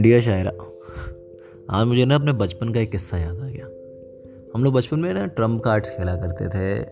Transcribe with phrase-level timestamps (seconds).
[0.00, 0.50] Dear शायरा
[1.70, 3.66] आज मुझे ना अपने बचपन का एक किस्सा याद आ गया।
[4.54, 6.84] हम लोग बचपन में ना ट्रंप कार्ड्स खेला करते थे,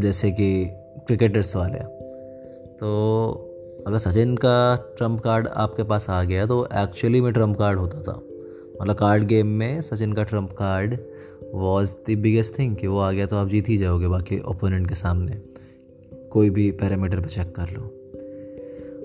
[0.00, 0.64] जैसे कि
[1.06, 1.78] क्रिकेटर्स वाले।
[2.76, 7.78] तो अगर सचिन का ट्रंप कार्ड आपके पास आ गया तो एक्चुअली में ट्रंप कार्ड
[7.78, 8.22] होता था।
[8.82, 10.98] मतलब कार्ड गेम में सचिन का trump card
[11.54, 14.88] was the biggest thing कि वो आ गया तो आप जीत ही जाओगे बाकी ओपोनेंट
[14.88, 15.59] के सामने।
[16.32, 17.82] कोई भी पैरामीटर पर चेक कर लो।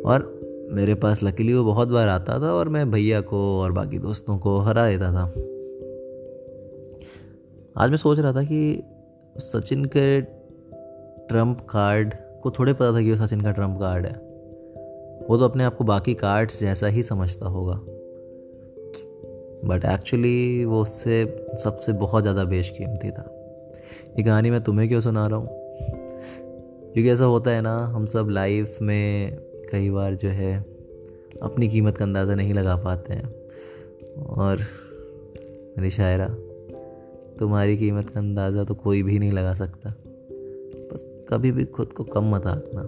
[0.05, 0.33] और
[0.71, 4.37] मेरे पास लकीली वो बहुत बार आता था और मैं भैया को और बाकी दोस्तों
[4.37, 5.23] को हरा देता था।
[7.77, 8.83] आज मैं सोच रहा था कि
[9.37, 14.13] सचिन के ट्रंप कार्ड को थोड़े पता था कि वो सचिन का ट्रंप कार्ड है।
[15.29, 17.79] वो तो अपने आप को बाकी कार्ड्स जैसा ही समझता होगा।
[19.67, 23.31] बट एक्चुअली वो उससे सबसे बहुत ज़्यादा बेशकीमती था।
[24.17, 25.64] ये कहानी मैं तुम्हें क्यों सुना रहा हूँ?
[26.95, 29.37] क्योंकि ऐसा होता है ना, हम सब लाइफ में
[29.71, 30.65] कई बार जो है
[31.43, 33.35] अपनी कीमत का अंदाज़ा नहीं लगा पाते हैं।
[34.23, 34.57] और
[35.77, 36.27] मेरी शायरा,
[37.39, 39.93] तुम्हारी कीमत का अंदाज़ा तो कोई भी नहीं लगा सकता।
[40.75, 42.81] पर कभी भी खुद को कम मत आंकना।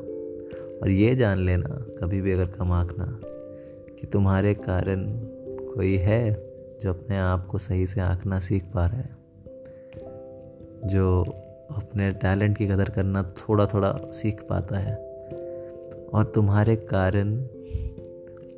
[0.81, 3.19] और ये जान लेना, कभी भी अगर कम आंकना,
[3.99, 5.05] कि तुम्हारे कारण
[5.75, 9.17] कोई है जो अपने आप को सही से आंकना सीख पा रहा है।
[10.85, 11.25] जो
[11.75, 14.95] अपने टैलेंट की कदर करना थोड़ा थोड़ा सीख पाता है।
[16.13, 17.47] और तुम्हारे कारण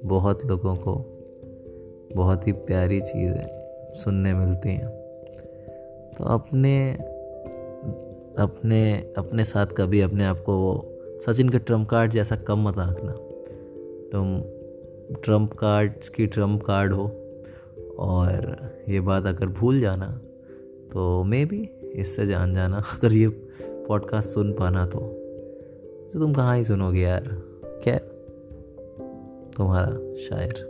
[0.03, 1.15] बहुत लोगों को
[2.15, 3.45] बहुत ही प्यारी चीज़ें
[3.93, 4.89] सुनने मिलती हैं।
[6.17, 6.93] तो अपने
[8.39, 12.77] अपने अपने साथ कभी अपने आप को वो सचिन के ट्रंप कार्ड जैसा कम मत
[12.77, 13.11] आंकना।
[14.11, 14.41] तुम
[15.21, 17.03] ट्रंप कार्ड्स की ट्रंप कार्ड हो
[17.99, 18.57] और
[18.89, 20.21] ये बात अगर भूल जाना
[20.93, 23.27] तो मे भी इससे जान जाना। अगर ये
[23.87, 24.99] पॉडकास्ट सुन पाना तो।
[26.13, 27.23] तो तुम कहाँ ही सुनोगे यार?
[27.83, 27.97] क्या
[29.57, 30.68] तुम्हारा शायर।